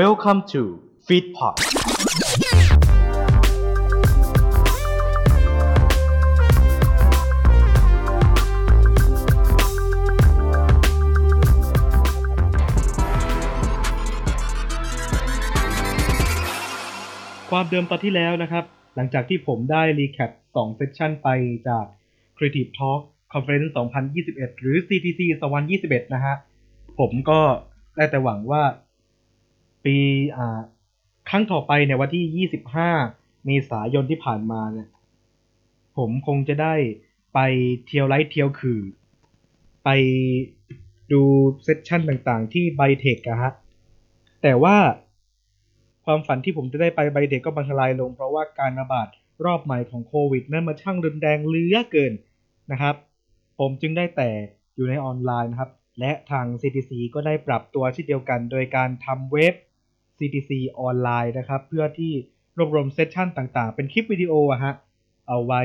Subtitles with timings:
[0.00, 0.62] Welcome to
[1.06, 1.56] Feedpot
[17.50, 18.64] ความเดิมตอนที่แล้วนะครับ
[18.96, 21.28] หลังจากที่ผมได้รีแคป2เซสชันไป
[21.68, 21.84] จาก
[22.36, 23.00] Creative Talk
[23.32, 23.68] Conference
[24.16, 25.20] 2021 หรือ CTC
[25.68, 26.34] 2021 นะฮะ
[26.98, 27.40] ผมก็
[27.96, 28.62] ได้แต่หวังว่า
[29.84, 29.96] ปี
[30.36, 30.60] อ่า
[31.28, 32.48] ครั้งต่อไปในวันที่
[33.04, 34.88] 25 เมษายนที่ผ่านมาเนี่ย
[35.96, 36.74] ผมคงจะได้
[37.34, 37.38] ไป
[37.86, 38.80] เที่ยวไล่เที่ยวคือ
[39.84, 39.88] ไป
[41.12, 41.22] ดู
[41.64, 43.52] session ต่างๆ ที่ไบเทคอะฮะ
[44.42, 44.76] แต่ว่า
[46.04, 49.08] ความฝันที่ผมจะได้ไปไบเทคก็พังทลายลง เพราะว่าการระบาด
[49.44, 52.12] รอบใหม่ของโควิด นั้นมาช่างรุนแรงเหลือเกิน
[52.72, 52.94] นะครับ
[53.58, 54.30] ผมจึงได้แต่
[54.74, 55.70] อยู่ในออนไลน์นะครับ
[56.00, 59.54] และทาง CTC ก็ได้ปรับตัวเช่นเดียวกัน โดยการทำเว็บ
[60.22, 60.50] CTC
[60.80, 62.12] ออนไลน์นะครับ เพื่อที่
[62.58, 64.74] รวบรวมเซสชันต่างๆ เป็นคลิปวิดีโออะฮะ
[65.28, 65.62] เอาไว้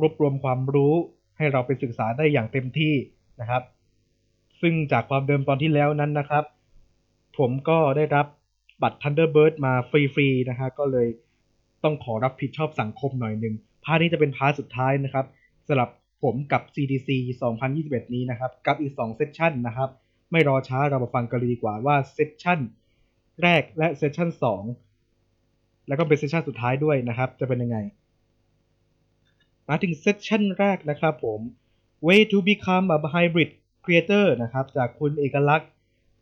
[0.00, 0.94] รวบรวมความรู้
[1.36, 2.94] ให้เราไปศึกษาได้อย่างเต็มที่
[3.40, 3.62] นะครับ
[4.60, 6.44] ซึ่งจากความเดิมตอนที่แล้วนั้นนะครับ
[7.38, 8.26] ผมก็ได้รับ
[8.82, 11.08] บัตร Thunderbird มาฟรีๆนะฮะก็เลย
[11.84, 15.26] ต้องขอรับผิดชอบสังคมหน่อยหนึ่ง part นี้จะเป็น part สุดท้ายนะครับ
[15.68, 15.90] สำหรับ
[16.22, 17.08] ผมกับ CTC
[17.62, 19.90] 2021 นี้นะครับ กับอีก 2 session นะครับ
[20.32, 22.60] ไม่รอช้าเรามาฟังกันเลยดีกว่าว่า session
[23.42, 24.28] แรกและ session
[25.08, 27.78] 2แล้วก็เป็น session สุดท้ายด้วยนะครับ จะเป็นยังไง
[29.68, 31.40] มาถึง session แรกนะครับผม
[32.06, 33.50] Way to become a hybrid
[33.84, 35.70] creator นะครับ จากคุณเอกลักษณ์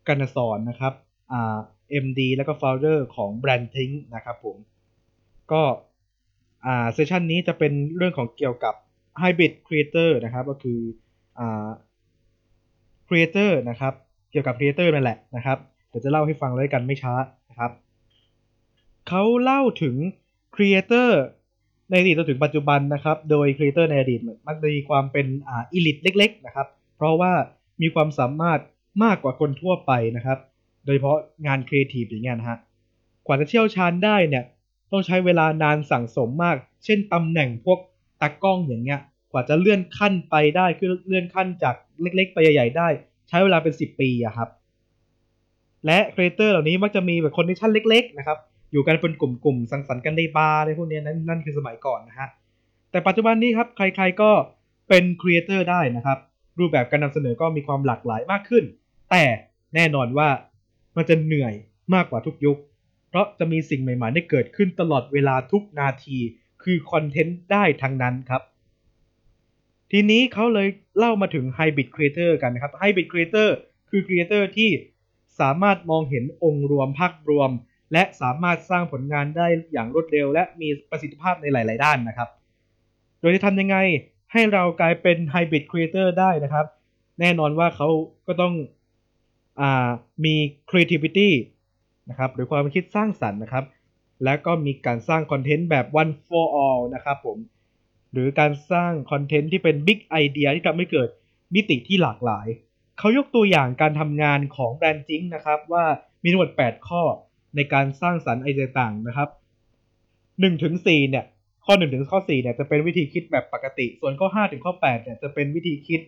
[0.08, 0.92] กันสอนนะครับ
[1.32, 1.58] อ่า
[2.04, 4.56] MD แล้วก็ founder ของ Brand t i n k นะครับผม
[5.52, 5.62] ก็
[6.66, 8.74] อ่าเซสชันนี้จะเป็นเรื่องของเกี่ยวกับ
[9.20, 10.80] Hybrid Creator นะครับ ก็คือ
[11.38, 11.68] อ่า
[13.08, 13.94] Creator นะครับ
[14.30, 17.14] เกี่ยวกับ Creator นั่นแหละนะครับเดี๋ยวจะเล่าให้ฟังเลยกันไม่ช้า
[17.50, 17.70] นะครับ
[19.08, 19.96] เขาเล่าถึง
[20.54, 21.10] Creator
[21.90, 27.32] ในอดีตจนถึงปัจจุบันนะครับโดย Creator ในอดีตมักจะมีความเป็นอ่า elite เล็กๆนะครับเพราะว่า
[27.82, 28.60] มีความสามารถ
[29.04, 30.38] มากกว่าคนทั่วไปนะครับ
[30.84, 32.58] โดยเฉพาะงานครีเอทีฟอย่างเงี้ยนะฮะ
[33.26, 34.44] กว่าจะเชี่ยวชาญได้เนี่ย
[34.92, 37.78] ต้องใช้เวลานานสั่งสมมาก เช่นตำแหน่งพวก
[38.20, 39.00] ตากล้องอย่างเงี้ย
[39.34, 42.88] กว่าจะเลื่อนขั้นไปได้คือเลื่อนขั้นจากเล็กๆ ไปใหญ่ๆได้
[43.28, 44.48] ใช้เวลาเป็น 10 ปีอะครับ
[45.86, 48.38] และ creator เหล่านี้มักจะมีแบบ community เล็ก ๆ นะครับ
[48.72, 52.28] อยู่กันเป็นกลุ่มๆ สังสรรค์กันในบาร์อะไรพวกนี้นั่นนั่นคือสมัยก่อนนะฮะ
[52.90, 54.30] แต่ปัจจุบันนี้ครับ ใครๆก็
[54.88, 56.18] เป็นครีเอเตอร์ได้นะครับ
[56.58, 58.64] รูปแบบการนำเสนอก็มีความหลากหลายมากขึ้น
[59.10, 59.24] แต่
[59.74, 60.28] แน่นอนว่า
[60.96, 61.54] มันจะเหนื่อย
[61.94, 62.58] มากกว่าทุกยุค
[63.08, 66.18] เพราะจะมีสิ่งใหม่ๆได้เกิดขึ้นตลอดเวลาทุกนาที
[66.62, 68.42] คือคอนเทนต์ได้ทั้งนั้นครับ
[69.96, 70.68] ทีนี้เขาเลย
[70.98, 73.48] เล่ามาถึง Hybrid Creator กันนะครับ Hybrid Creator
[73.90, 74.70] คือ Creator ที่
[75.40, 77.50] สามารถมองเห็นองค์รวมภาพรวม
[77.92, 82.28] และสามารถสร้างผลงานได้อย่างรวดเร็ว และมีประสิทธิภาพในหลาย ๆ ด้านนะครับ
[83.20, 83.76] โดยจะทำยังไง
[84.32, 86.66] ให้เรากลายเป็น Hybrid Creator ได้นะครับ
[87.20, 87.88] แน่นอนว่าเขา
[88.26, 88.54] ก็ต้อง
[89.60, 89.62] อ
[90.24, 90.34] มี
[90.70, 91.30] creativity
[92.10, 93.64] นะครับหรือความคิดสร้างสรรค์นะครับ
[94.24, 97.38] และก็มีการสร้างคอนเทนต์แบบ one for all นะครับผม
[98.14, 101.08] หรือการสร้างคอนเทนต์ที่เป็น big idea ที่ทำให้เกิด
[101.54, 102.46] มิติที่หลากหลาย
[102.98, 105.84] เขายกตัวอย่างการทำงานของแบรนด์จิงนะครับ ว่า
[106.22, 107.02] มีทั้งหมด 8 ข้อ
[107.56, 109.28] ในการสร้างสรรค์ไอเดียต่างนะครับ
[109.94, 111.24] 1ถึง4เนี่ย
[111.66, 116.00] ข้อ1ถึงข้อ4เนี่ยจะเป็นวิธีคิดแบบปกติ ส่วนข้อ5ถึงข้อ8เนี่ยจะเป็นวิธีคิด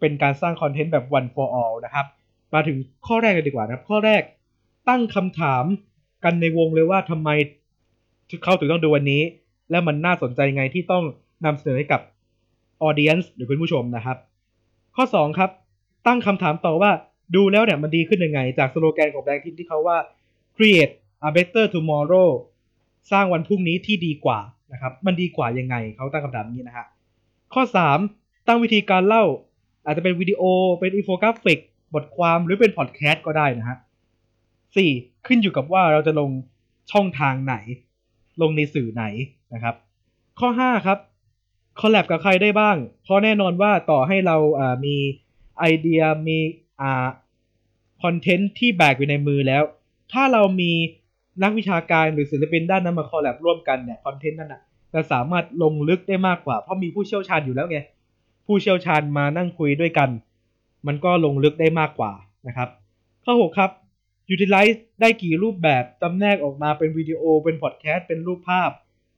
[0.00, 2.06] เป็นการสร้างคอนเทนต์แบบ one for all นะครับ
[2.54, 2.76] มาถึง
[3.06, 4.22] ข้อแรกกันดีกว่านะครับ ข้อแรก
[4.88, 5.64] ตั้งคำถาม
[6.24, 7.28] กันในวงเลยว่าทำไม
[8.44, 9.22] เขาถึงต้องดูวันนี้
[9.70, 11.04] และมันน่าสนใจไงที่ต้อง
[11.44, 12.00] นำเสนอให้กับ
[12.88, 14.16] audience หรือคุณผู้ชมนะครับ
[14.96, 15.50] ข้อ 2 ครับ
[16.06, 16.90] ตั้งคำถามต่อว่า
[17.34, 19.98] ดูแล้วเนี่ยมันดีขึ้นยังไง จากสโลแกนของ BrandThink ที่เขาว่า
[20.56, 20.94] create
[21.26, 22.28] a better tomorrow
[23.12, 24.38] สร้างวันพรุ่งนี้ที่ดีกว่า
[24.72, 26.86] นะครับ มันดีกว่ายังไงเขาตั้งคำถามนี้นะฮะ
[27.54, 27.62] ข้อ
[28.04, 29.24] 3 ตั้งวิธีการเล่า
[29.84, 30.42] อาจจะเป็นวิดีโอ
[30.80, 31.58] เป็นอินโฟกราฟิก
[31.94, 33.76] บทความหรือเป็นพอดแคสต์ก็ได้นะฮะ
[34.76, 34.90] สี่
[35.26, 36.30] ขึ้นอยู่กับว่าเราจะลง
[36.92, 37.56] ช่องทางไหน
[38.42, 39.04] ลงในสื่อไหน
[39.54, 39.74] นะครับ
[40.40, 40.98] ข้อ 5 ครับ
[41.80, 44.96] collab กับใครได้บ้าง เพราะแน่นอนว่าต่อให้เราอ่ามี
[45.58, 46.38] ไอเดียมี
[46.80, 47.06] อ่า
[48.02, 49.62] content ที่แบกอยู่ในมือแล้ว
[50.12, 50.72] ถ้าเรามี
[51.42, 54.62] นักวิชาการหรือศิลปินด้านนั้นมา collab ร่วมกันเนี่ย content นั้นอะ
[54.94, 57.78] จะสามารถลงลึกได้มากกว่า เพราะมีผู้เชี่ยวชาญอยู่แล้วไง
[58.46, 60.08] ผู้เชี่ยวชาญมานั่งคุยด้วยกัน
[60.86, 62.12] มันก็ลงลึกได้มากกว่า
[62.48, 62.68] นะครับ
[63.24, 63.70] ข้อ6ครับ
[64.34, 68.70] utilize ได้กี่รูปแบบจำแนกออกมาเป็นวิดีโอเป็นพอดแคสต์เป็นรูปภาพ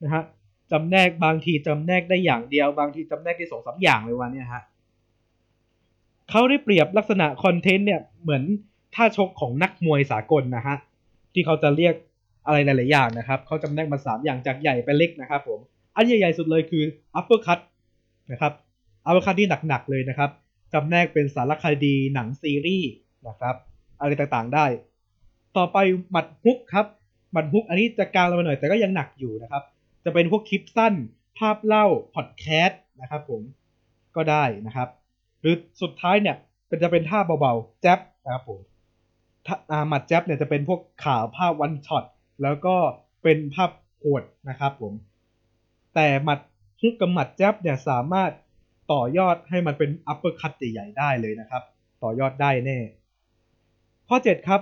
[0.03, 0.25] นะฮะ
[0.73, 4.63] จำแนกบางทีจำแนกได้อย่างเดียว บางทีจำแนกได้สองสามอย่างเลยวันนี้ฮะ
[6.31, 8.43] เขาได้เปรียบลักษณะคอนเทนต์เนี่ยเหมือน
[8.95, 10.77] ท่าชกของนักมวยสากลนะฮะ
[11.33, 11.95] ที่เขาจะเรียก
[12.47, 15.59] อะไรหลาย ๆ อย่างนะครับเขาจำแนกมา3อย่างจากใหญ่ไปเล็กนะครับผม
[15.97, 16.85] อันใหญ่ ๆ สุดเลยคือ
[17.19, 17.61] upper cut
[18.33, 18.53] นะครับ
[19.07, 20.31] upper cut ที่หนัก ๆ เลยนะครับ
[20.73, 22.91] จำแนกเป็นสารคดีหนังซีรีส์
[23.29, 23.55] นะครับ
[24.01, 24.67] อะไรต่างๆได้
[25.57, 25.79] ต่อไป
[26.11, 26.87] หมัดฮุกครับ
[27.33, 29.63] หมัดฮุกอันนี้จะกลางลงมาหน่อยแต่ก็ยังหนักอยู่นะครับ
[30.05, 30.95] จะเป็นพวกคลิปสั้น
[31.39, 33.43] ภาพเล่าพอดแคสต์นะครับผม
[34.17, 34.89] ก็ได้นะครับ
[35.41, 36.37] หรือสุดท้ายเนี่ย
[36.83, 38.61] จะเป็นท่าเบาๆแจ๊บนะครับผม
[39.89, 42.05] หมัดแจ๊บเนี่ยจะเป็นพวกข่าวภาพวันช็อต
[42.43, 42.77] แล้วก็
[43.23, 44.93] เป็นภาพโหดนะครับผม
[45.95, 46.39] แต่หมัด
[46.81, 48.31] ฮุกกับหมัดแจ๊บเนี่ยสามารถ
[48.93, 51.63] ต่อยอดให้มันเป็นอัปเปอร์คัตใหญ่ได้เลยนะครับ
[52.03, 52.79] ต่อยอดได้แน่
[54.09, 54.61] ข้อ 7 ครับ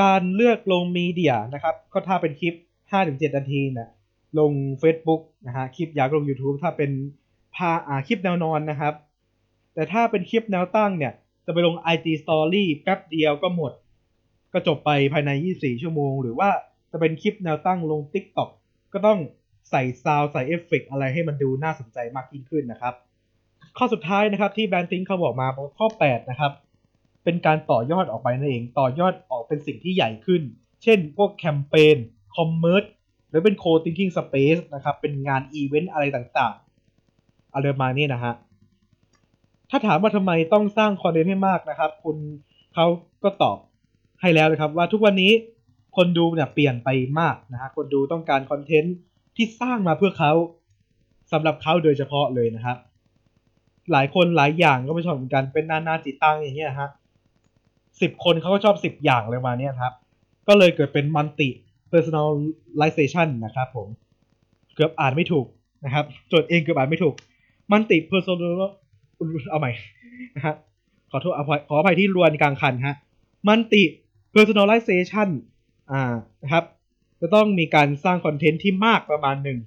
[0.00, 2.54] การเลือกลง media นะครับ ก็ถ้าเป็นคลิป
[2.94, 3.90] 5-7 นาทีนะ
[4.38, 4.52] ลง
[4.82, 6.90] Facebook นะฮะคลิปยาวลง YouTube ถ้าเป็น
[7.56, 8.94] พาอ่าคลิปแนวนอนนะครับ
[9.74, 11.12] แต่ถ้าเป็นคลิปแนวตั้งเนี่ย
[11.46, 13.72] จะไปลง IG Story แป๊บเดียวก็หมด
[14.52, 16.50] ก็จบไปภายใน 24 ชั่วโมง หรือว่า
[16.92, 18.50] จะเป็นคลิปแนวตั้งลง TikTok
[18.92, 19.18] ก็ต้อง
[19.70, 22.94] ใส่ซาวใส่เอฟเฟกอะไรให้มันดูน่าสนใจมากยิ่งขึ้นนะครับ
[23.76, 25.46] ข้อสุดท้ายนะครับที่ BrandThink เขาบอกมา
[25.78, 26.52] ข้อ 8 นะครับ
[27.24, 30.42] เป็นการต่อยอดออกไปนั่นเอง ต่อยอดออกเป็นสิ่งที่ใหญ่ขึ้น
[30.82, 31.96] เช่น พวกแคมเปญ
[32.36, 32.84] commerce
[33.34, 38.34] หรือเป็น co-thinking space นะครับ เป็นงานอีเวนต์อะไรต่างๆ อะไรมานี่นะฮะ
[39.70, 42.16] ถ้าถามว่าทำไมต้องสร้างคอนเทนต์ให้มากนะครับ คุณ
[42.74, 42.86] เขา
[43.24, 43.58] ก็ตอบ
[44.20, 45.32] ให้แล้วนะครับ ว่าทุกวันนี้
[45.96, 46.88] คนดูเนี่ยเปลี่ยนไป
[47.20, 48.94] มากนะฮะ คนดูต้องการคอนเทนต์
[49.36, 50.32] ที่สร้างมาเพื่อเขา
[51.32, 52.76] สำหรับเขาโดยเฉพาะเลยนะครับ
[53.92, 56.90] หลายคนหลายอย่างก็ไม่ชอบเหมือนกันเป็นนานาจิตตังอย่างเงี้ยฮะ
[58.00, 59.92] สิบคนเขาก็ชอบสิบอย่างเลยมาเนี้ยครับ
[60.48, 61.48] ก็เลยเกิดเป็นมัลติ
[61.92, 63.88] personalization นะครับผม
[64.74, 65.46] เกือบอ่านไม่ถูก
[65.84, 67.14] นะครับจดเองเกือบอ่านไม่ถูก
[67.70, 68.52] มัลติ personal
[69.50, 69.72] เอาใหม่
[70.36, 70.54] นะฮะ
[71.10, 72.96] ขอโทษอภัยขออภัยที่รวนกลางคันฮะ
[73.46, 73.82] มัลติ
[74.34, 75.28] personalization
[75.90, 76.02] อ่า
[76.42, 76.64] นะครับ
[77.20, 79.58] จะต้องมีการสร้างคอนเทนต์ที่มากประมาณหนึ่ง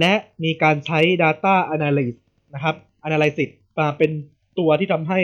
[0.00, 0.12] และ
[0.44, 2.16] มีการใช้ data analysis
[2.54, 2.74] นะครับ
[3.06, 4.10] analysis มาเป็น
[4.58, 5.20] ตัวที่ทำให้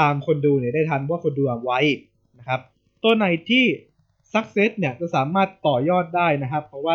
[0.00, 1.80] ตามคนดูเนี่ยได้ทันว่าคนดูไว้
[2.38, 2.60] นะครับ
[3.02, 3.64] ตัวไหนที่
[4.34, 6.94] success เนี่ยจะสามารถต่อยอดได้นะครับ เพราะว่า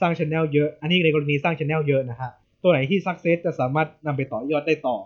[0.00, 2.30] สร้างช anel เยอะ อันนี้ในกรณีสร้างช anel เยอะนะฮะ
[2.62, 4.96] ตัวไหนที่ success จะสามารถนำไปต่อยอดได้ต่อ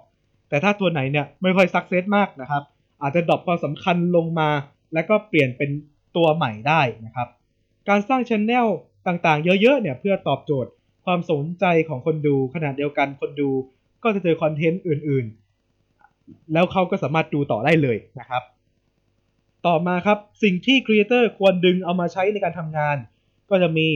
[0.48, 2.62] แต่ถ้าตัวไหนเนี่ยไม่ค่อย success มากนะครับ
[3.02, 4.50] อาจจะดรอปความสำคัญลงมา
[4.94, 5.70] แล้วก็เปลี่ยนเป็น
[6.16, 7.28] ตัวใหม่ได้นะครับ
[7.88, 8.66] การสร้างช anel
[9.06, 10.70] ต่างๆ เยอะๆเนี่ยเพื่อตอบโจทย์
[11.04, 13.50] ความสนใจของคนดูขนาดเดียวกันคนดู
[14.02, 18.42] ก็จะเจอคอนเทนต์อื่นๆ แล้วเขาก็สามารถดูต่อได้เลยนะครับ
[19.66, 22.96] ต่อมาครับสิ่งที่ครีเอเตอร์ควรดึงเอามาใช้ในการทำงาน
[23.50, 23.88] ก็จะมี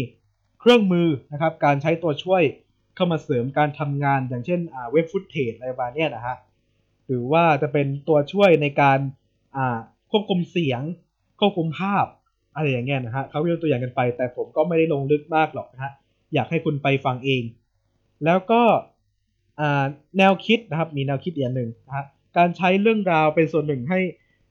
[0.61, 2.43] เครื่องมือนะครับการใช้ตัวช่วย
[2.95, 4.61] เข้ามาเสริมการทำงานอย่างเช่น
[4.93, 6.37] เว็บฟุตเทจอะไรประมาณนี้นะฮะ
[7.07, 8.99] หรือว่าจะเป็นตัวช่วยในการ
[10.11, 10.83] ควบคุมเสียง
[11.41, 12.07] ควบคุมภาพ
[12.55, 15.93] อะไรอย่างเงี้ยนะฮะเขายกตัวอย่างกันไป แต่ผมก็ไม่ได้ลงลึกมากหรอกนะฮะ
[16.35, 17.43] อยากให้คุณไปฟังเอง
[18.25, 18.63] แล้วก็
[20.19, 22.07] แนวคิดนะครับมีแนวคิดอย่างหนึ่งนะฮะ
[22.37, 24.01] การใช้เรื่องราวเป็นส่วนหนึ่งให้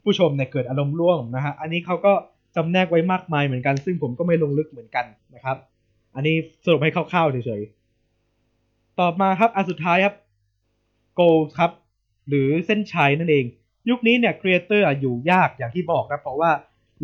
[0.03, 2.13] ผู้ชมเนี่ยเกิดอารมณ์ร่วมนะฮะอันนี้เขาก็
[2.55, 5.05] จำแนกไว้มากมายเหมือนกัน ซึ่งผมก็ไม่ลงลึกเหมือนกัน
[5.35, 5.57] นะครับ
[6.15, 6.35] อันนี้
[6.65, 10.15] สรุปให้คร่าวๆเฉยๆต่อมาครับอันสุดท้ายครับ
[11.19, 11.71] goal ครับ
[12.29, 13.45] หรือเส้นชัยนั่นเอง
[13.89, 16.51] ยุคนี้เนี่ยครีเอเตอร์อยู่ยากอย่างที่บอกนะเพราะว่า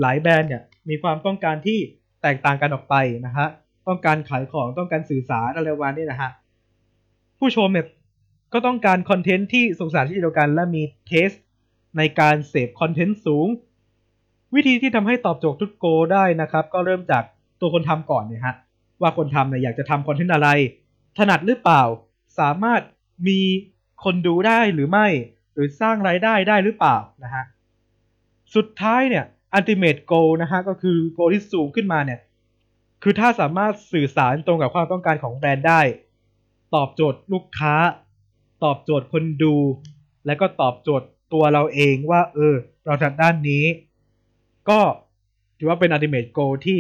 [0.02, 1.80] หลายแบรนด์เนี่ยมีความต้องการที่
[2.22, 2.96] แตกต่างกันออกไป
[3.26, 3.48] นะฮะ
[3.88, 6.32] ต้องการขายของต้องการสื่อสารอะไรวันนี้นะฮะ
[7.40, 7.88] ผู้ชมเนี่ย
[8.54, 11.30] ก็ต้องการคอนเทนต์ที่สงสารที่เดียวกันและมีเทส
[11.98, 13.48] ในการเสพคอนเทนต์สูง
[14.56, 17.24] วิธีที่ทำให้ตอบโจทย์ทุกโกได้นะครับ ก็เริ่มจาก
[17.62, 18.56] ตัวคนทำก่อนเนี่ยฮะ
[19.02, 20.50] ว่าคนทำเนี่ยอยากจะทำคอนเทนต์อะไร
[21.18, 21.84] ถนัดหรือเปล่า
[22.40, 22.82] สามารถ
[23.28, 23.40] มี
[24.04, 25.08] คนดูได้หรือไม่
[25.54, 27.44] หรือสร้างรายได้ได้หรือเปล่านะฮะ
[28.56, 29.26] สุดท้ายเนี่ย
[29.58, 32.20] ultimate goal นะฮะก็คือ goal ที่สูงขึ้นมาเนี่ย
[33.04, 35.82] คือถ้าสามารถสื่อสารตรงกับความต้องการของแบรนด์ได้
[36.76, 37.74] ตอบโจทย์ลูกค้า
[38.64, 39.56] ตอบโจทย์คนดู
[40.26, 43.66] และก็ตอบโจทย์ ตัวเราเองว่า เออ เราทำด้านนี้
[44.70, 44.80] ก็
[45.58, 46.80] ถือว่าเป็น ultimate goal ที่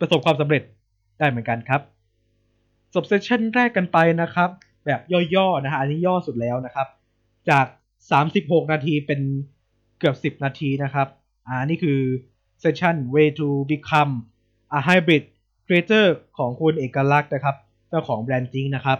[0.00, 0.62] ประสบความสำเร็จ
[1.18, 1.80] ได้เหมือนกันครับ
[2.94, 4.50] จบเซสชั่นแรกกันไปนะครับ
[4.86, 5.00] แบบ
[5.34, 6.88] ย่อๆนะฮะอันนี้ย่อสุดแล้วนะครับ
[7.50, 7.66] จาก
[8.20, 9.20] 36 นาทีเป็น
[9.98, 11.08] เกือบ 10 นาทีนะครับ
[11.46, 12.00] อ่านี่คือ
[12.60, 14.12] session way to become
[14.78, 15.24] a hybrid
[15.66, 16.06] creator
[16.38, 17.56] ของคุณเอกลักษณ์นะครับ
[17.88, 18.98] เจ้าของ BrandThink นะครับ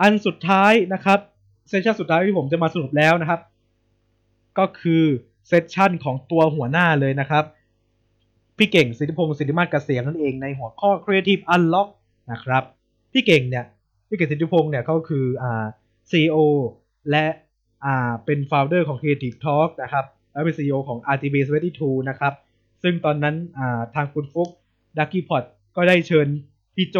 [0.00, 1.20] อันสุดท้ายนะครับ
[1.68, 3.40] session สุดท้ายที่ผมจะมาสรุปแล้วนะครับ
[4.58, 5.04] ก็คือ
[5.46, 7.44] session ของตัวหัวหน้าเลยนะครับ
[8.56, 11.88] พี่เก่งสิทธิพงศ์สิทธิมาศเกษมนั่นเองในหัวข้อ Creative Unlock
[12.32, 12.62] นะครับ
[13.12, 13.64] พี่เก่งเนี่ย
[14.08, 15.64] พี่เก่งสิทธิพงศ์เนี่ยเขาคืออ่า
[16.10, 16.38] CEO
[17.10, 17.24] และ
[17.84, 21.34] อ่าเป็น founder ของ Creative Talk นะครับและเป็น CEO ของ RTB
[21.72, 22.32] 72นะครับ
[22.82, 24.48] ซึ่งตอนนั้นอ่าทางคุณฟุก
[24.98, 25.44] ดักกี้พอต
[25.76, 26.28] ก็ได้เชิญ
[26.74, 26.96] พี่โจ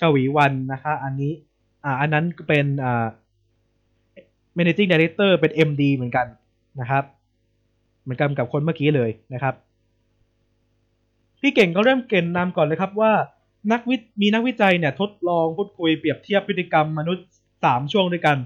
[0.00, 1.32] ชวีวันนะคะ อันนี้
[1.84, 3.06] อ่าอันนั้นเป็นอ่า
[4.58, 6.26] managing director เป็น MD เหมือนกัน
[6.80, 7.04] นะครับ
[8.02, 9.54] เหมือนกันกับคนเมื่อกี้เลยนะครับ
[11.40, 13.12] พี่เก่งก็เริ่มเกณฑ์นำก่อนเลยครับว่า
[13.72, 17.26] นักวิมีนักวิจัยเนี่ยทดลองพูดคุยเปรียบเทียบพฤติกรรมมนุษย์
[17.58, 18.38] 3 ช่วงด้วยกัน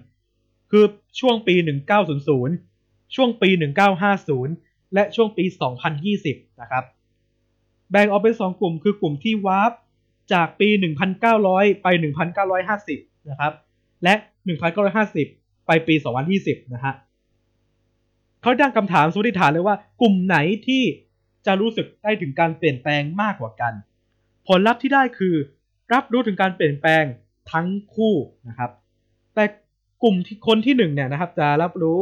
[0.71, 0.85] คือ
[1.21, 1.54] ช่วงปี
[2.35, 3.50] 1900 ช่วงปี
[4.23, 5.45] 1950 และช่วงปี
[6.02, 6.85] 2020 นะครับ
[7.90, 9.73] แบ่งออกเป็น 2 กลุ่มคือกลุ่มที่วาร์ป
[10.33, 10.69] จากปี
[11.25, 11.87] 1900 ไป
[12.59, 13.52] 1950 นะครับ
[14.04, 14.14] และ
[14.81, 15.41] 1950
[15.86, 15.94] ปี
[16.34, 16.94] 2020 นะฮะ
[18.42, 20.36] เขาตั้งคำถามสมมติฐานเลยว่ากลุ่มไหน
[20.66, 20.82] ที่
[21.46, 23.72] จะรู้สึกได้ถึงการเปลี่ยนแปลงมากกว่ากัน
[24.48, 25.34] ผลลัพธ์ที่ได้คือ
[25.92, 27.04] รับรู้ถึงการเปลี่ยนแปลง
[27.52, 28.14] ทั้งคู่
[28.48, 28.70] นะครับ
[29.34, 29.44] แต่
[30.02, 31.98] กลุ่มที่คนที่หนึ่งเนี่ยนะครับจะรับรู้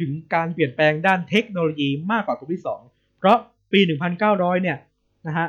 [0.00, 2.80] ถึงการเปลี่ยนแปลงด้านเทคโนโลยีมากกว่ากลุ่มที่สอง
[3.18, 3.38] เพราะ
[3.72, 3.80] ปี
[4.20, 4.78] 1900 เนี่ย
[5.26, 5.48] นะฮะ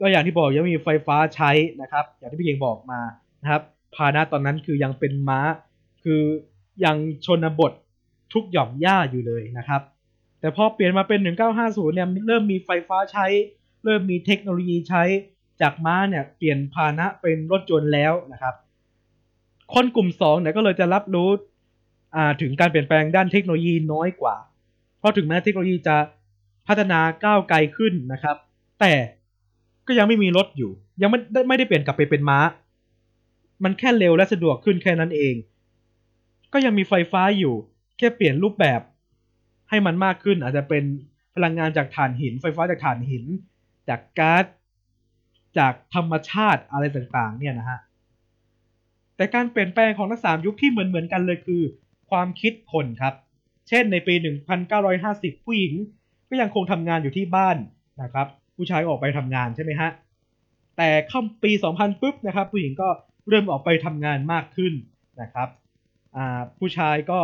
[0.00, 1.50] ก็อย่างที่บอกยังมีไฟฟ้าใช้
[1.80, 3.00] นะครับ อย่างที่พี่เก่งบอกมา
[3.42, 3.62] นะครับ
[3.94, 5.40] พาหนะตอนนั้นคือยังเป็นม้า
[6.02, 6.22] คือ
[6.84, 7.72] ยังชนบท
[8.32, 9.82] ทุกหย่อมหญ้าอยู่เลยนะครับ
[10.40, 11.20] แต่พอเปลี่ยนมาเป็น
[11.58, 13.26] 1950 เนี่ยเริ่มมีไฟฟ้าใช้
[13.84, 15.02] เริ่มมีเทคโนโลยีใช้
[15.60, 18.54] จากม้าเนี่ยเปลี่ยนพาหนะเป็นรถยนต์แล้วนะครับ
[19.74, 21.30] คนกลุ่ม2เนี่ยก็เลยจะรับรู้
[22.40, 24.36] ถึงการเปลี่ยนแปลงด้านเทคโนโลยีน้อยกว่า
[24.98, 25.96] เพราะถึงแม้เทคโนโลยีจะ
[26.68, 28.36] พัฒนาก้าวไกลขึ้นนะครับ
[28.80, 28.92] แต่
[29.86, 30.70] ก็ยังไม่มีรถอยู่
[31.02, 32.38] ยังไม่ได้ไม่ได้เปลี่ยนกลับไปเป็นม้า
[33.64, 35.34] มันแค่เร็วและสะดวกขึ้นแค่นั้นเอง
[36.52, 37.54] ก็ยังมีไฟฟ้าอยู่
[37.98, 38.80] แค่เปลี่ยนรูปแบบ
[39.68, 40.84] ให้มันมากขึ้น อาจจะเป็น
[41.34, 43.24] พลังงานจากถ่านหิน ไฟฟ้าจากถ่านหิน
[43.88, 44.44] จากก๊าซ
[45.58, 47.78] จากธรรมชาติอะไรต่างๆ เนี่ยนะฮะ
[49.16, 51.62] แต่การเปลี่ยนแปลงของทั้งสามยุคที่เหมือนเหมือนกันเลยคือ
[52.10, 53.14] ความคิดคนครับ
[53.68, 54.14] เช่นในปี
[54.80, 55.74] 1950 ผู้หญิง
[56.28, 57.56] ก็ยังคงทำงานอยู่ที่บ้าน
[58.02, 58.26] นะครับ
[58.56, 59.90] ผู้ชายออกไปทำงานใช่ไหมฮะ
[60.76, 62.88] แต่เข้าปี 2000 ปุ๊บนะครับ ผู้หญิงก็
[63.28, 64.72] เริ่มออกไปทำงานมากขึ้น
[65.20, 65.48] นะครับ
[66.58, 67.20] ผู้ชายก็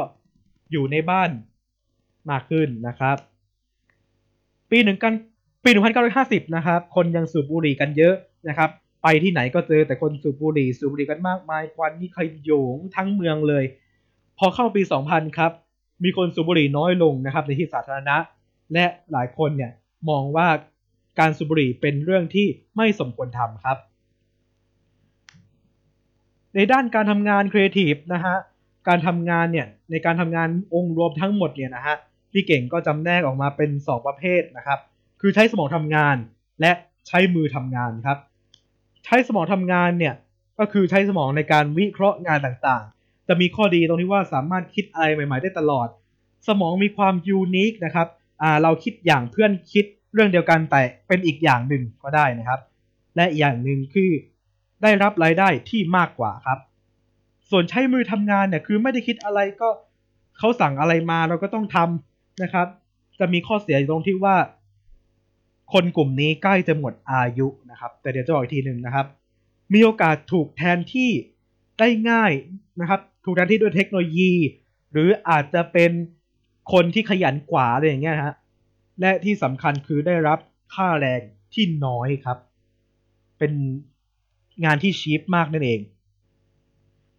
[0.72, 1.30] อยู่ในบ้าน
[2.30, 3.16] มากขึ้นนะครับ
[4.70, 5.14] ปีหนึ่งกัน
[5.64, 5.70] ปี
[6.12, 8.14] 1950 นะครับ คนยังสูบบุหรี่กันเยอะ
[8.48, 8.70] นะครับ
[9.02, 13.64] ไปที่ไหนก็เจอแต่คนสูบบุหรี่สูบบุหรี่กันมากมายควันนี่ขยโยงทั้งเมืองเลย
[14.38, 15.52] พอเข้าปี 2000 ครับ
[16.04, 18.16] มีคนสูบบุหรี่น้อยลงนะครับ ในที่สาธารณะ
[18.72, 19.72] และหลายคนเนี่ย
[20.08, 20.48] มองว่า
[21.20, 23.78] การสูบบุหรี่เป็นเรื่องที่ไม่สมควรทำครับ
[26.54, 28.36] ในด้านการทำงานครีเอทีฟนะฮะ
[28.88, 31.96] การทำงานเนี่ยในการทำงานองค์รวมทั้งหมดเนี่ยนะฮะ
[32.32, 34.78] พี่เก่งก็จำแนกออกมาเป็น 2 ประเภทนะครับ
[35.20, 36.16] คือใช้สมองทำงาน
[36.60, 36.72] และ
[37.08, 38.18] ใช้มือทำงานครับ
[39.04, 40.14] ใช้สมองทำงานเนี่ย
[40.58, 45.88] ก็คือใช้สมองในการวิเคราะห์งานต่างๆ จะมีข้อดีตรงที่ว่าสามารถคิดอะไรใหม่ ๆ ได้ตลอด
[46.48, 48.08] สมองมีความยูนิคนะครับ
[48.42, 52.60] อ่าเราคิดอย่างเพื่อนคิดเรื่องเดียวกันแต่เป็นอีกอย่างหนึ่งก็ได้นะครับ
[53.16, 54.10] และอย่างหนึ่งคือ
[54.82, 56.58] ได้รับรายได้ที่มากกว่าครับ
[57.50, 59.68] ส่วนใช้มือทำงานเนี่ยคือไม่ได้คิดอะไรก็
[60.38, 62.66] เขาสั่งอะไรมาเราก็ต้องทำนะครับ
[63.20, 64.36] จะมีข้อเสียตรงที่ว่า
[65.72, 69.06] คนกลุ่มนี้ใกล้จะหมดอายุนะครับ แต่เดี๋ยวจะบอกอีกทีหนึ่งนะครับ
[69.74, 71.10] มีโอกาสถูกแทนที่
[71.78, 72.32] ได้ง่าย
[72.80, 74.32] นะครับ ถูกแทนที่ด้วยเทคโนโลยี
[74.92, 75.90] หรืออาจจะเป็น
[76.72, 78.34] คนที่ขยันกว่าอะไรอย่างเงี้ยฮะ
[79.00, 80.38] และที่สำคัญคือได้รับ
[80.74, 81.20] ค่าแรง
[81.54, 82.38] ที่น้อยครับ
[83.38, 83.52] เป็น
[84.64, 85.80] งานที่ชีพมากนั่นเอง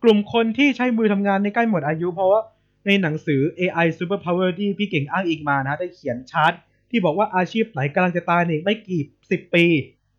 [0.07, 2.41] กลุ่มคนที่ใช้มือทำงานในใกล้หมดอายุ เพราะว่า
[2.85, 6.53] ในหนังสือ AI Superpower ที่พี่เก่งอ้างอิงมานะได้เขียนชาร์ต
[6.89, 9.65] ที่บอกว่าอาชีพไหนกำลังจะตายในไม่กี่สิบปี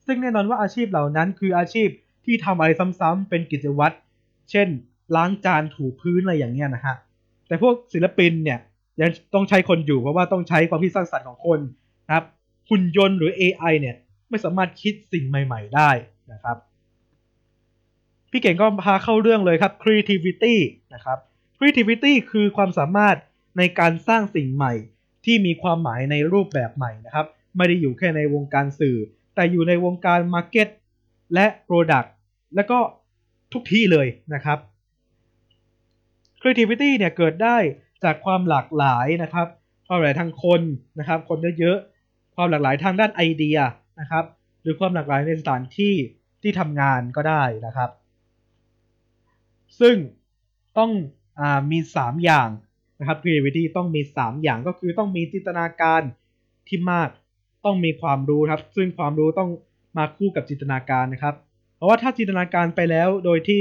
[0.06, 1.88] ซึ่งแน่นอนว่าอาชีพเหล่านั้น คืออาชีพ
[2.24, 2.68] ที่ทำอะไร
[3.00, 3.96] ซ้ำๆเป็นกิจวัตร
[4.50, 4.68] เช่น
[5.16, 6.96] ล้างจานถูพื้นอะไรอย่างเงี้ยนะฮะ
[7.48, 8.58] แต่พวกศิลปินเนี่ย
[9.00, 11.60] ยังต้องใช้คนอยู่เพราะว่าต้องใช้ความคิดสร้างสรรค์ของคน
[12.06, 12.24] นะครับ
[12.70, 13.96] หุ่นยนต์หรือ AI เนี่ย
[14.30, 15.90] ไม่สามารถคิดสิ่งใหม่ ๆ ได้
[16.32, 16.56] นะครับ
[18.30, 20.56] พี่เก่งก็พาเข้าเรื่องเลยครับ creativity
[20.94, 21.18] นะครับ
[21.58, 23.16] creativity คือความสามารถ
[23.58, 24.72] ในการสร้างสิ่งใหม่
[25.24, 28.96] ที่มีความหมายในรูปแบบใหม่นะครับ ไม่ได้อยู่แค่ในวงการสื่อ
[29.34, 30.68] แต่อยู่ในวงการ Market
[31.34, 32.08] และ Product
[32.54, 32.78] แล้วก็
[33.52, 34.58] ทุกที่เลยนะครับ
[36.40, 37.56] creativity เนี่ยเกิดได้
[38.04, 39.46] จากความหลากหลายนะครับ
[39.86, 40.62] ความหลากหลายทางคน
[40.98, 43.58] นะครับ คนเยอะๆความหลากหลายทางด้านไอเดีย
[44.00, 44.24] นะครับ
[44.62, 45.94] หรือความหลากหลายในสถานที่
[46.42, 47.90] ที่ทำงานก็ได้นะครับ
[49.80, 49.96] ซึ่ง
[50.78, 50.90] ต้อง
[51.40, 52.48] อมี 3 อย่าง
[53.00, 56.02] นะครับ creativity ต้องมี 3 อย่างก็คือต้องมีจินตนาการ
[56.68, 57.08] ที่มาก
[57.64, 59.50] ต้องมีความรู้ครับ ซึ่งความรู้ต้อง
[59.96, 61.34] มาคู่กับจินตนาการนะครับ
[61.76, 63.60] เพราะว่าถ้าจินตนาการไปแล้วโดยที่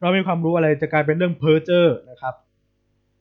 [0.00, 2.34] เราไม่มีความรู้อะไรจะกลายเป็นเรื่องเพ้อเจ้อนะครับ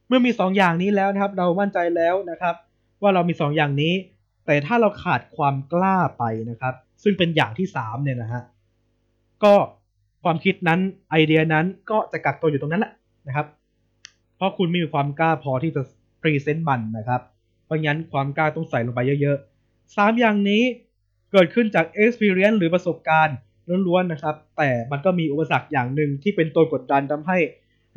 [0.07, 2.55] เมื่อมีสองอย่างนี้แล้วนะครับ เรามั่นใจแล้วนะครับ
[3.01, 3.93] ว่าเรามีสองอย่างนี้
[4.45, 8.43] แต่ถ้าเราขาดความกล้าไปนะครับ ซึ่งเป็นอย่างที่สามเนี่ยนะฮะ
[9.43, 9.53] ก็
[10.23, 12.93] ความคิดนั้นไอเดียนั้นก็จะกักตัวอยู่ตรงนั้นแหละ
[13.27, 13.47] นะครับ
[14.35, 15.81] เพราะคุณไม่มีความกล้าพอที่จะ
[16.21, 17.21] พรีเซนต์มันนะครับ
[17.65, 20.63] เพราะงั้นความกล้าต้องใส่ลงไปเยอะๆสามอย่างนี้
[21.31, 23.35] เกิดขึ้นจาก experience หรือประสบการณ์
[23.87, 27.37] ล้วนๆนะครับ แต่มันก็มีอุปสรรคอย่างหนึ่งที่เป็นตัวกดดันทำให้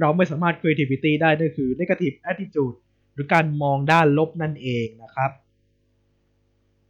[0.00, 2.76] เราไม่สามารถ creativity ได้นั่นคือ negative attitude
[3.12, 5.30] หรือการมองด้านลบนั่นเองนะครับ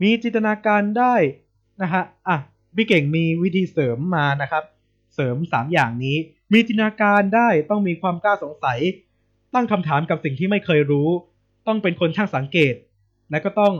[0.02, 1.14] มีจินตนาการได้
[1.82, 2.36] นะฮะอะ
[2.76, 4.64] พี่เก่งมีวิธีเสริมมานะครับ
[5.14, 6.16] เสริม 3 อย่างนี้
[6.52, 8.78] มีจินตนาการได้ต้องมีความกล้าสงสัย
[9.54, 11.08] ตั้งคำถามกับสิ่งที่ไม่เคยรู้
[11.66, 12.74] ต้องเป็นคนช่างสังเกต
[13.30, 13.74] และก็ต้อง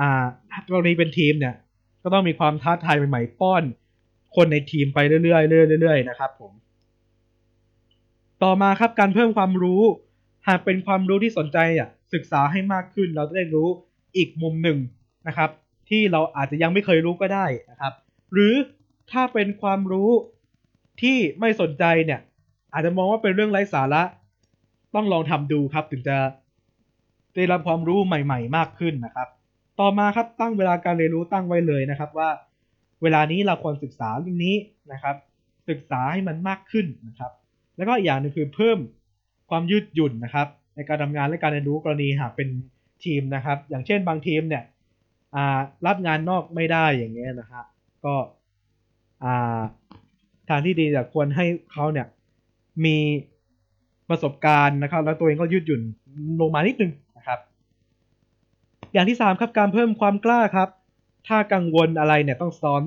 [0.00, 0.24] อ่า
[0.70, 1.54] กรณีเป็นทีมเนี่ย
[2.02, 3.62] ก็ต้องมีความท้าทายใหม่ๆป้อน
[4.36, 6.52] คนในทีมไปเรื่อยๆเรื่อยๆเรื่อยๆนะครับผม
[8.42, 9.82] ต่อมาครับการเพิ่มความรู้
[10.48, 13.68] หากเป็นความรู้ที่สนใจอะศึกษาให้มากขึ้นเราจะได้รู้
[14.16, 14.78] อีกมุมหนึ่ง
[15.26, 15.50] นะครับ
[15.88, 17.92] ที่เราอาจจะยังไม่เคยรู้ก็ได้นะครับ
[18.32, 18.54] หรือ
[19.12, 20.10] ถ้าเป็นความรู้
[21.00, 22.20] ที่ไม่สนใจเนี่ย
[22.72, 24.02] อาจจะมองว่าเป็นเรื่องไร้สาระ
[24.94, 26.16] ต้องลองทำดูครับ ถึงจะ
[27.34, 29.28] ได้รับความรู้ใหม่ ๆ มากขึ้นนะครับ
[29.80, 32.30] ต่อมาครับตั้งเวลาการเรียนรู้ตั้งไว้เลยนะครับว่า
[33.02, 34.56] เวลานี้เราควรศึกษาเรื่องนี้
[34.92, 35.16] นะครับ
[35.68, 37.32] ศึกษาให้มันมากขึ้นนะครับ
[37.76, 38.78] แล้วก็อีกอย่างหนึงคือเพิ่ม
[39.50, 42.48] ความยืดหยุ่นนะครับ ในการทำงานและการเรียนรู้กรณีหากเป็น
[43.04, 44.64] ทีมนะครับ อย่างเช่นบางทีมเนี่ย
[45.86, 47.64] รับงานนอกไม่ได้อย่างเงี้ยนะฮะ
[48.04, 48.14] ก็
[50.48, 52.06] ทางที่ดีจะควรให้เขาเนี่ย
[52.84, 52.96] มี
[54.08, 55.82] ประสบการณ์นะครับ แล้วตัวเองก็ยืดหยุ่น
[56.40, 57.38] ลงมานิดนึงนะครับ
[58.92, 60.68] อย่างที่สามครับการเพิ่มความกล้าครับ
[61.28, 62.82] ถ้ากังวลอะไรเนี่ยต้องซ้อน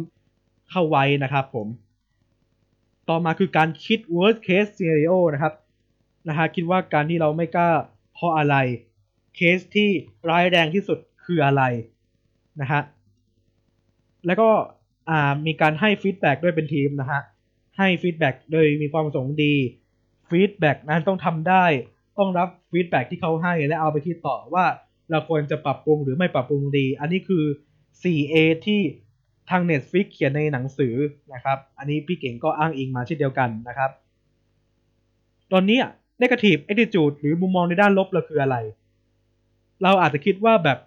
[0.71, 1.67] เข้าไว้นะครับผม
[3.09, 5.53] ต่อมาคือการคิด worst case scenario นะครับ
[6.27, 7.69] นะฮะคิดว่าการที่เราไม่กล้า
[8.13, 8.55] เพราะอะไร
[9.35, 9.89] เคสที่
[10.29, 11.63] ร้ายแรงที่สุดคืออะไร
[12.61, 12.81] นะฮะ
[14.25, 14.49] แล้วก็
[15.45, 17.21] มีการให้ feedback ด้วยเป็นทีมนะฮะ
[17.77, 19.55] ให้ feedback โดยมีความประสงค์ดี
[20.29, 21.65] feedback นั้นต้องทำได้
[22.17, 24.65] ต้องรับ feedback ที่เขาให้และเอาไปคิดต่อว่า
[25.11, 27.43] เราควรจะปรับปรุงหรือไม่ปรับปรุงดี อันนี้คือ
[28.01, 28.35] 4A
[28.65, 28.81] ที่
[29.49, 30.93] ทาง Netflix เขียนในหนังสือ
[31.33, 33.91] นะครับ อันนี้พี่เก่งก็อ้างอิงมาเช่นเดียวกันนะครับ
[35.51, 35.79] ตอนนี้
[36.21, 38.57] negative attitude หรือมุมมองในด้านลบเราคืออะไร
[39.83, 40.79] เราอาจจะคิดว่าแบบ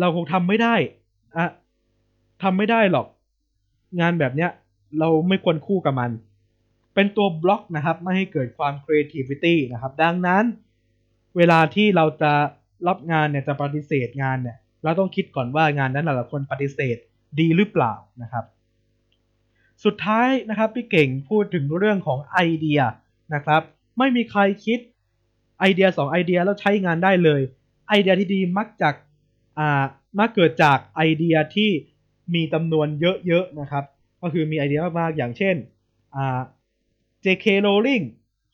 [0.00, 0.74] เราคงทำไม่ได้
[1.36, 1.46] อะ
[2.42, 3.06] ทำไม่ได้หรอก
[4.00, 4.50] งานแบบเนี้ย
[4.98, 6.10] เราไม่ควรคู่กับมัน
[6.94, 10.44] เป็นตัวบล็อกนะครับ ไม่ให้เกิดความ creativity นะครับ ดังนั้น
[11.36, 12.32] เวลาที่เราจะ
[12.88, 16.96] รับงานเนี่ยจะปฏิเสธงานเนี่ยเราต้องคิดก่อนว่างานนั้นเราควรปฏิเสธ
[17.40, 18.44] ดีหรือเปล่านะครับ
[19.84, 22.80] สุดท้ายนะครับพี่เก่งพูดถึงเรื่องของไอเดีย
[23.34, 23.62] นะครับ
[23.98, 24.78] ไม่มีใครคิด
[25.60, 27.40] ไอเดีย 2 ไอเดียแล้วใช้งานได้เลย
[27.88, 28.94] ไอเดียที่ดีมักจาก
[29.58, 29.84] อ่า
[30.18, 31.70] มักเกิดจากไอเดียที่
[32.34, 32.86] มีจำนวน
[33.26, 33.84] เยอะๆนะครับ
[34.22, 35.56] ก็คือมีไอเดียมากๆอย่างเช่น
[36.16, 36.40] อ่า
[37.24, 37.46] J.K.
[37.66, 38.04] Rowling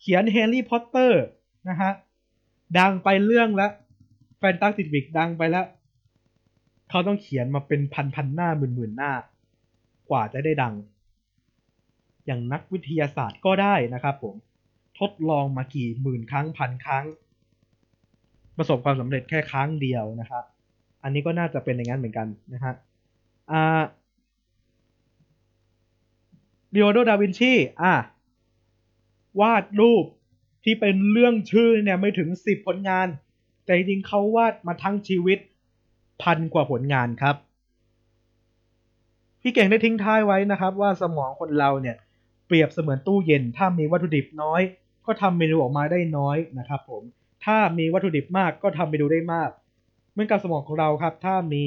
[0.00, 1.12] เขียน Harry Potter
[1.68, 1.92] นะฮะ
[2.78, 3.72] ดังไปเรื่องแล้ว
[4.38, 5.66] แฟนตาสติกบิกดังไปแล้ว
[6.90, 9.12] เขาต้องเขียนมาเป็นพันพันหน้าหมื่นหมื่นหน้า
[10.10, 10.74] กว่าจะได้ดัง
[12.26, 14.34] อย่างนักวิทยาศาสตร์ก็ได้นะครับผม
[15.00, 17.06] ทดลองมากี่หมื่นครั้งพันครั้ง
[18.56, 20.44] ประสบความสำเร็จแค่ครั้งเดียวนะครับ
[21.02, 22.74] อันนี้ก็น่าจะเป็นอย่างนั้นเหมือนกันนะฮะ
[23.50, 23.82] อ่า
[26.74, 27.94] ลโอโด ดาวินชี อ่า
[29.40, 30.04] วาดรูป
[30.64, 33.06] ที่เป็นเรื่องชื่อเนี่ยไม่ถึงสิบผลงาน
[33.64, 35.38] แต่จริงเขาวาดมาทั้งชีวิต
[36.22, 37.36] พันกว่าผลงานครับ
[39.40, 41.96] พี่เก่งได้ทิ้งท้ายไว้นะครับ ว่าสมองคนเราเนี่ย
[42.46, 44.60] เปรียบเสมือนตู้เย็น ถ้ามีวัตถุดิบน้อย
[45.06, 47.02] ก็ทำเมนูออกมาได้น้อยนะครับผม
[47.44, 49.50] ถ้ามีวัตถุดิบมากก็ทำเมนูได้มาก
[50.12, 51.64] เหมือนกับสมองของเราครับ ถ้ามี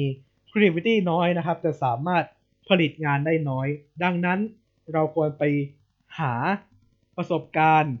[0.50, 2.24] creativity น้อยนะครับ จะสามารถ
[2.68, 3.66] ผลิตงานได้น้อย
[4.02, 4.38] ดังนั้น
[4.92, 5.44] เราควรไป
[6.18, 6.32] หา
[7.16, 7.94] ประสบการณ์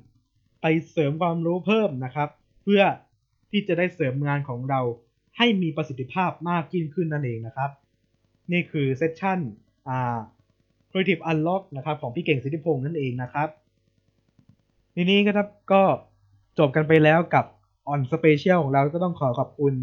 [0.62, 2.28] ไปเสริมความรู้เพิ่มนะครับ
[2.62, 2.82] เพื่อ
[3.50, 4.80] ที่จะได้เสริมงานของเรา
[5.38, 7.70] ให้มีประสิทธิภาพมากยิ่งขึ้นนั่นเองนะครับ
[8.52, 9.38] นี่คือเซสชั่น
[9.88, 10.18] อ่า
[10.90, 13.48] Creative Unlock นะครับของพี่เก่งสิทธิพงศ์นั่นเองนะครับ
[14.94, 15.82] ทีนี้ก็ครับก็
[16.58, 17.44] จบกันไปแล้วกับ
[17.92, 19.74] On Special ของเราก็ต้องขอขอบคุณ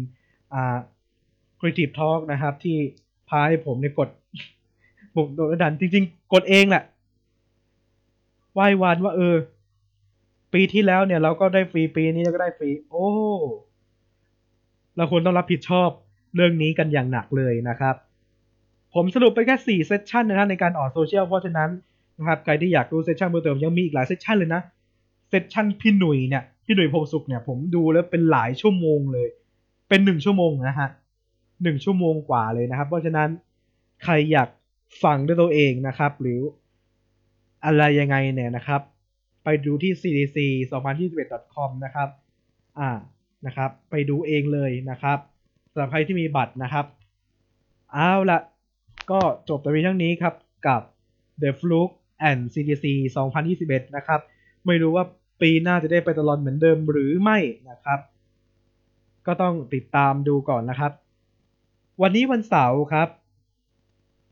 [0.54, 0.76] อ่า
[1.60, 2.76] Creative Talk นะครับ ที่
[3.28, 4.08] พาให้ผมในกด
[5.14, 6.84] ปุ่มโดดดันจริง ๆ กดเองแหละ
[8.56, 9.36] ไหว้วันว่าเออ
[10.52, 13.08] ปีที่แล้วเนี่ย เราก็ได้ฟรีปีนี้เราก็ได้ฟรี โอ้
[14.96, 15.90] เราควรต้องรับผิดชอบ
[16.34, 17.94] เรื่องนี้กันอย่างหนักเลยนะครับ
[18.94, 21.70] ผมสรุปไปแค่ 4 session นะครับในการออกโซเชียลเพราะฉะนั้น
[22.18, 24.62] นะครับใครที่อยากดู session เพิ่มเติมยังมีอีกหลาย session เลยนะ
[25.28, 29.28] เซสชันพี่หนุ่ยเนี่ยพี่หนุ่ยพงสุขเนี่ยผมดูแล้วเป็นหลายชั่วโมงเลย
[29.88, 30.88] เป็นหนึ่งชั่วโมงนะฮะ
[31.62, 33.28] หนึ่งชั่วโมงกว่าเลยนะครับ เพราะฉะนั้น
[34.04, 34.48] ใครอยาก
[35.02, 36.40] ฟังด้วยตัวเองนะครับ หรือ
[37.64, 38.80] อะไรยังไงเนี่ยนะครับ
[39.44, 40.38] ไปดูที่ cdc
[40.96, 42.08] 2021 com นะครับ
[42.78, 42.90] อ่า
[43.46, 45.18] นะครับ ไปดูเองเลยนะครับ
[45.72, 46.86] สำหรับใครที่มีบัตรนะครับ
[47.92, 48.38] เอาละ
[49.10, 50.34] ก็จบแต่เพียงเท่านี้ครับ
[50.66, 50.82] กับ
[51.42, 51.94] The Fluke
[52.28, 52.86] and CTC
[53.44, 54.20] 2021 นะครับ
[54.66, 55.04] ไม่รู้ว่า
[55.42, 57.38] ปีหน้าจะได้ไปตลอดเหมือนเดิมหรือไม่
[57.70, 58.00] นะครับ
[59.26, 60.92] ก็ต้องติดตามดูก่อนนะครับ
[62.02, 63.08] วันนี้วันเสาร์ครับ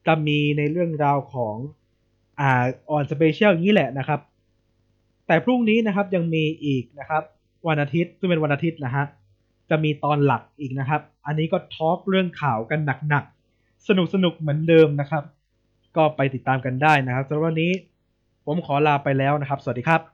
[0.07, 1.57] จะมีในเรื่องราวของ
[2.41, 4.21] อ่า On Special อย่างนี้แหละนะครับ
[5.27, 7.23] แต่พรุ่งนี้นะครับยังมีอีกนะครับ
[7.69, 9.05] วันอาทิตย์ซึ่งเป็นวันอาทิตย์นะฮะ
[9.71, 15.25] จะมีตอนหลักอีกนะครับ อันนี้ก็ talk เรื่องข่าวกันหนักๆ สนุกสนุกๆเหมือนเดิมนะครับ
[15.97, 17.73] ก็ไปติดตามกันได้นะครับสำหรับวันนี้
[18.47, 20.14] ผมขอลาไปแล้วนะครับ สวัสดีครับ